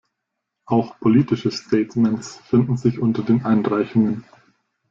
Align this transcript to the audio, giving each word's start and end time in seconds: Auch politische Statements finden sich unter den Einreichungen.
Auch 0.65 0.99
politische 0.99 1.51
Statements 1.51 2.37
finden 2.49 2.75
sich 2.75 2.97
unter 2.97 3.21
den 3.21 3.45
Einreichungen. 3.45 4.23